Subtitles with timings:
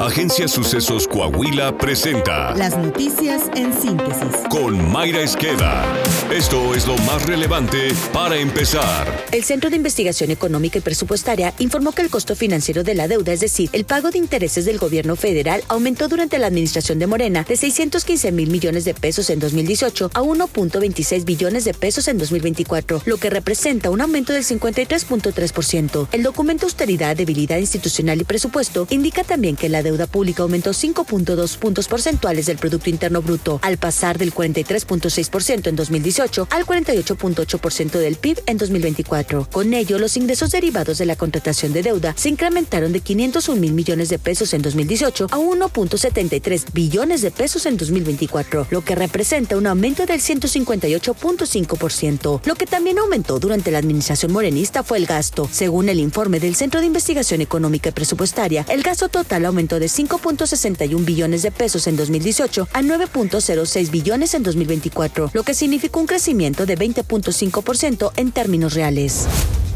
[0.00, 4.28] Agencia Sucesos Coahuila presenta Las noticias en síntesis.
[4.50, 5.84] con Mayra Esqueda.
[6.30, 9.06] Esto es lo más relevante para empezar.
[9.32, 13.32] El Centro de Investigación Económica y Presupuestaria informó que el costo financiero de la deuda,
[13.32, 17.44] es decir, el pago de intereses del gobierno federal, aumentó durante la administración de Morena
[17.48, 23.02] de 615 mil millones de pesos en 2018 a 1.26 billones de pesos en 2024,
[23.06, 26.08] lo que representa un aumento del 53.3%.
[26.12, 31.56] El documento Austeridad, Debilidad Institucional y Presupuesto indica también que la deuda pública aumentó 5.2
[31.56, 38.16] puntos porcentuales del Producto Interno Bruto, al pasar del 43.6% en 2018 al 48.8% del
[38.16, 39.48] PIB en 2024.
[39.50, 43.72] Con ello, los ingresos derivados de la contratación de deuda se incrementaron de 501 mil
[43.72, 49.56] millones de pesos en 2018 a 1.73 billones de pesos en 2024, lo que representa
[49.56, 52.40] un aumento del 158.5%.
[52.44, 55.48] Lo que también aumentó durante la administración morenista fue el gasto.
[55.50, 59.86] Según el informe del Centro de Investigación Económica y Presupuestaria, el gasto total aumentó de
[59.86, 66.06] 5.61 billones de pesos en 2018 a 9.06 billones en 2024, lo que significó un
[66.06, 69.26] crecimiento de 20.5% en términos reales.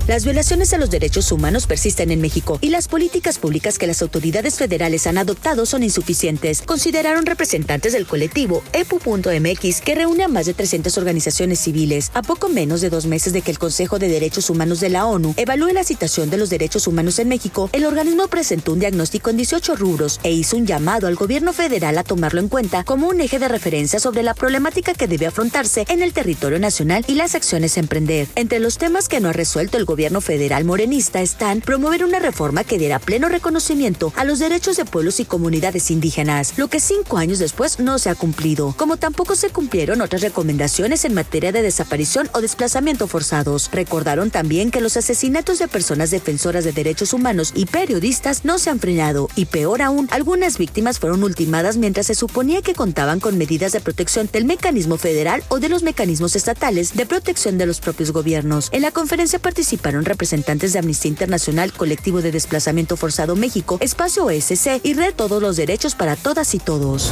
[0.09, 4.03] Las violaciones a los derechos humanos persisten en México y las políticas públicas que las
[4.03, 10.47] autoridades federales han adoptado son insuficientes, consideraron representantes del colectivo EPU.mx que reúne a más
[10.47, 14.09] de 300 organizaciones civiles a poco menos de dos meses de que el Consejo de
[14.09, 17.71] Derechos Humanos de la ONU evalúe la situación de los derechos humanos en México.
[17.73, 21.97] El organismo presentó un diagnóstico en 18 rubros e hizo un llamado al gobierno federal
[21.99, 25.85] a tomarlo en cuenta como un eje de referencia sobre la problemática que debe afrontarse
[25.89, 28.27] en el territorio nacional y las acciones a emprender.
[28.35, 32.63] Entre los temas que no ha resuelto el gobierno federal morenista están promover una reforma
[32.63, 37.19] que diera pleno reconocimiento a los derechos de pueblos y comunidades indígenas, lo que cinco
[37.19, 41.63] años después no se ha cumplido, como tampoco se cumplieron otras recomendaciones en materia de
[41.63, 43.69] desaparición o desplazamiento forzados.
[43.73, 48.71] Recordaron también que los asesinatos de personas defensoras de derechos humanos y periodistas no se
[48.71, 53.39] han frenado y peor aún, algunas víctimas fueron ultimadas mientras se suponía que contaban con
[53.39, 57.81] medidas de protección del mecanismo federal o de los mecanismos estatales de protección de los
[57.81, 58.69] propios gobiernos.
[58.71, 64.81] En la conferencia participaron representantes de Amnistía Internacional, Colectivo de Desplazamiento Forzado México, Espacio OSC
[64.83, 67.11] y Red Todos los Derechos para Todas y Todos.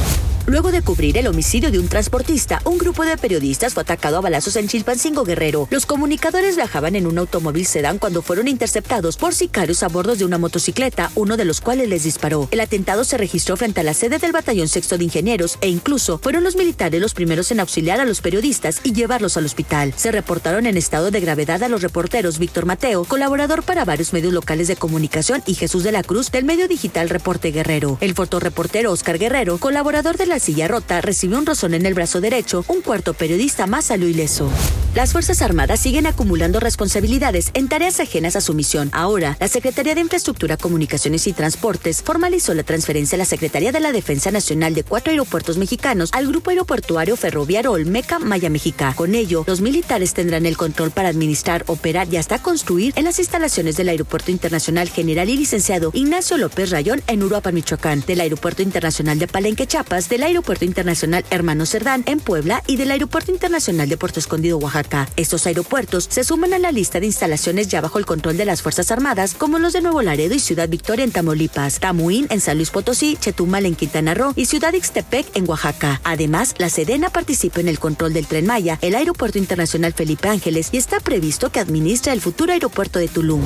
[0.49, 4.21] Luego de cubrir el homicidio de un transportista, un grupo de periodistas fue atacado a
[4.21, 5.67] balazos en Chilpancingo Guerrero.
[5.69, 10.25] Los comunicadores viajaban en un automóvil sedán cuando fueron interceptados por sicarios a bordo de
[10.25, 12.47] una motocicleta, uno de los cuales les disparó.
[12.49, 16.17] El atentado se registró frente a la sede del Batallón Sexto de Ingenieros e incluso
[16.17, 19.93] fueron los militares los primeros en auxiliar a los periodistas y llevarlos al hospital.
[19.97, 24.33] Se reportaron en estado de gravedad a los reporteros Víctor Mateo, colaborador para varios medios
[24.33, 27.99] locales de comunicación, y Jesús de la Cruz del medio digital Reporte Guerrero.
[28.01, 32.21] El fotoreportero Oscar Guerrero, colaborador de la silla rota, recibió un rozón en el brazo
[32.21, 32.63] derecho.
[32.67, 34.49] Un cuarto periodista más salió ileso.
[34.95, 38.89] Las Fuerzas Armadas siguen acumulando responsabilidades en tareas ajenas a su misión.
[38.91, 43.79] Ahora, la Secretaría de Infraestructura, Comunicaciones y Transportes formalizó la transferencia a la Secretaría de
[43.79, 48.93] la Defensa Nacional de cuatro aeropuertos mexicanos al Grupo Aeroportuario Ferroviario Olmeca Maya Mexica.
[48.95, 53.19] Con ello, los militares tendrán el control para administrar, operar y hasta construir en las
[53.19, 58.63] instalaciones del Aeropuerto Internacional General y Licenciado Ignacio López Rayón en Uruapan, Michoacán, del Aeropuerto
[58.63, 63.89] Internacional de Palenque, Chiapas, del Aeropuerto Internacional Hermano Cerdán en Puebla y del Aeropuerto Internacional
[63.89, 65.09] de Puerto Escondido, Oaxaca.
[65.15, 68.61] Estos aeropuertos se suman a la lista de instalaciones ya bajo el control de las
[68.61, 72.57] Fuerzas Armadas, como los de Nuevo Laredo y Ciudad Victoria en Tamaulipas, Tamuín en San
[72.57, 75.99] Luis Potosí, Chetumal en Quintana Roo y Ciudad Ixtepec en Oaxaca.
[76.03, 80.69] Además, la Sedena participa en el control del Tren Maya, el Aeropuerto Internacional Felipe Ángeles
[80.71, 83.41] y está previsto que administra el futuro aeropuerto de Tulum.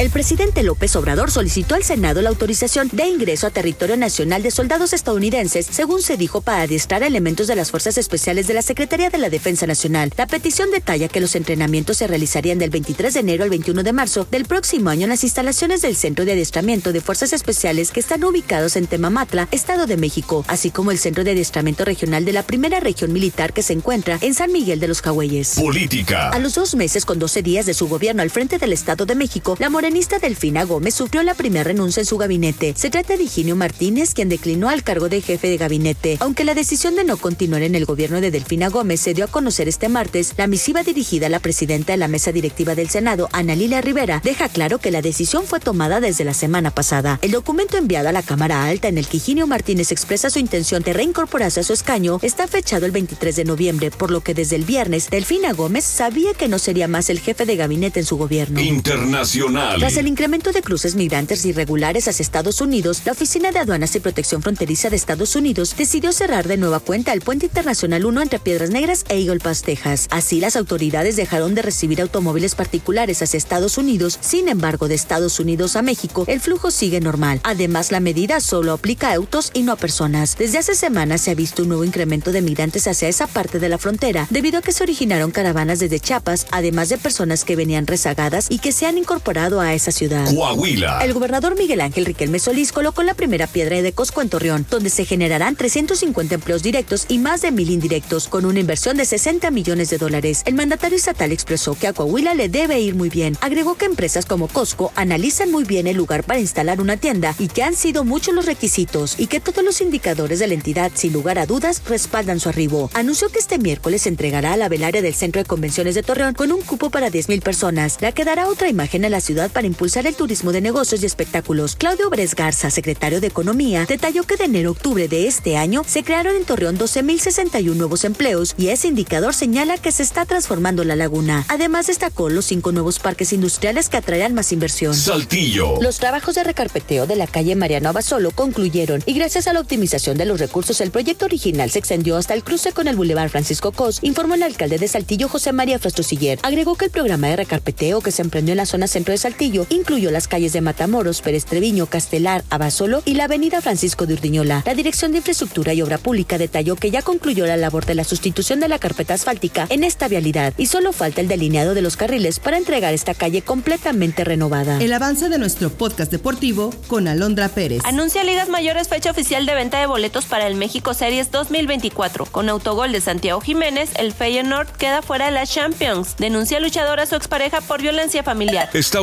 [0.00, 4.50] El presidente López Obrador solicitó al Senado la autorización de ingreso a territorio nacional de
[4.50, 9.10] soldados estadounidenses, según se dijo, para adiestrar elementos de las Fuerzas Especiales de la Secretaría
[9.10, 10.10] de la Defensa Nacional.
[10.16, 13.92] La petición detalla que los entrenamientos se realizarían del 23 de enero al 21 de
[13.92, 18.00] marzo del próximo año en las instalaciones del Centro de Adiestramiento de Fuerzas Especiales que
[18.00, 22.32] están ubicados en Temamatla, Estado de México, así como el Centro de Adiestramiento Regional de
[22.32, 25.56] la Primera Región Militar que se encuentra en San Miguel de los Cahueyes.
[25.56, 26.30] Política.
[26.30, 29.14] A los dos meses con 12 días de su gobierno al frente del Estado de
[29.14, 32.74] México, la morenista Delfina Gómez sufrió la primera renuncia en su gabinete.
[32.76, 36.16] Se trata de Higinio Martínez, quien declinó al cargo de jefe de gabinete.
[36.20, 39.26] Aunque la decisión de no continuar en el gobierno de Delfina Gómez se dio a
[39.26, 43.28] conocer este martes, la misiva dirigida a la presidenta de la mesa directiva del Senado,
[43.32, 47.18] Ana Lilia Rivera, deja claro que la decisión fue tomada desde la semana pasada.
[47.20, 50.84] El documento enviado a la Cámara Alta en el que Higinio Martínez expresa su intención
[50.84, 54.54] de reincorporarse a su escaño está fechado el 23 de noviembre, por lo que desde
[54.54, 58.16] el viernes Delfina Gómez sabía que no sería más el jefe de gabinete en su
[58.16, 58.60] gobierno.
[58.60, 59.79] Internacional.
[59.80, 64.00] Tras el incremento de cruces migrantes irregulares hacia Estados Unidos, la Oficina de Aduanas y
[64.00, 68.40] Protección Fronteriza de Estados Unidos decidió cerrar de nueva cuenta el puente internacional 1 entre
[68.40, 70.06] Piedras Negras e Eagle Pass, Texas.
[70.10, 74.18] Así, las autoridades dejaron de recibir automóviles particulares hacia Estados Unidos.
[74.20, 77.40] Sin embargo, de Estados Unidos a México, el flujo sigue normal.
[77.42, 80.36] Además, la medida solo aplica a autos y no a personas.
[80.36, 83.70] Desde hace semanas se ha visto un nuevo incremento de migrantes hacia esa parte de
[83.70, 87.86] la frontera, debido a que se originaron caravanas desde Chiapas, además de personas que venían
[87.86, 90.32] rezagadas y que se han incorporado a esa ciudad.
[90.34, 91.04] Coahuila.
[91.04, 94.90] El gobernador Miguel Ángel Riquelme Solís colocó la primera piedra de Cosco en Torreón, donde
[94.90, 99.50] se generarán 350 empleos directos y más de mil indirectos, con una inversión de 60
[99.50, 100.42] millones de dólares.
[100.46, 103.36] El mandatario estatal expresó que a Coahuila le debe ir muy bien.
[103.40, 107.48] Agregó que empresas como Costco analizan muy bien el lugar para instalar una tienda y
[107.48, 111.12] que han sido muchos los requisitos y que todos los indicadores de la entidad, sin
[111.12, 112.90] lugar a dudas, respaldan su arribo.
[112.94, 116.52] Anunció que este miércoles entregará a la velaria del Centro de Convenciones de Torreón con
[116.52, 117.98] un cupo para 10.000 personas.
[118.00, 121.06] La que dará otra imagen a la ciudad para impulsar el turismo de negocios y
[121.06, 121.76] espectáculos.
[121.76, 125.82] Claudio Bres Garza, secretario de Economía, detalló que de enero a octubre de este año
[125.86, 130.84] se crearon en Torreón 12.061 nuevos empleos y ese indicador señala que se está transformando
[130.84, 131.44] la laguna.
[131.48, 134.94] Además destacó los cinco nuevos parques industriales que atraerán más inversión.
[134.94, 135.80] Saltillo.
[135.80, 140.16] Los trabajos de recarpeteo de la calle Mariano Abasolo concluyeron y gracias a la optimización
[140.16, 143.72] de los recursos el proyecto original se extendió hasta el cruce con el Boulevard Francisco
[143.72, 146.38] Cos, informó el alcalde de Saltillo José María Frostosiller.
[146.42, 149.39] Agregó que el programa de recarpeteo que se emprendió en la zona centro de Saltillo
[149.44, 154.62] incluyó las calles de Matamoros, Pérez Treviño, Castelar, Abasolo y la avenida Francisco de Urdiñola.
[154.66, 158.04] La Dirección de Infraestructura y Obra Pública detalló que ya concluyó la labor de la
[158.04, 161.96] sustitución de la carpeta asfáltica en esta vialidad y solo falta el delineado de los
[161.96, 164.78] carriles para entregar esta calle completamente renovada.
[164.80, 167.82] El avance de nuestro podcast deportivo con Alondra Pérez.
[167.84, 172.26] Anuncia Ligas Mayores fecha oficial de venta de boletos para el México Series 2024.
[172.26, 176.16] Con autogol de Santiago Jiménez, el Feyenoord queda fuera de la Champions.
[176.18, 178.70] Denuncia luchador a su expareja por violencia familiar.
[178.74, 179.00] Está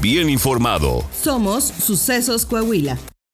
[0.00, 1.04] bien informado.
[1.22, 2.98] Somos Sucesos Coahuila.